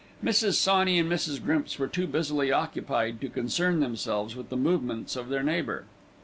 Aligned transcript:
Mrs. 0.25 0.55
Sawney 0.55 0.97
and 0.97 1.07
Mrs. 1.11 1.39
Grimps 1.45 1.77
were 1.77 1.85
too 1.85 2.07
busily 2.07 2.51
occupied 2.51 3.21
to 3.21 3.29
concern 3.29 3.81
themselves 3.81 4.35
with 4.35 4.49
the 4.49 4.57
movements 4.57 5.15
of 5.15 5.29
their 5.29 5.43
neighbour. 5.43 5.85